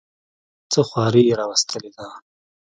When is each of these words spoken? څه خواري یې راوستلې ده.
څه 0.71 0.79
خواري 0.87 1.21
یې 1.29 1.33
راوستلې 1.41 1.91
ده. 1.97 2.07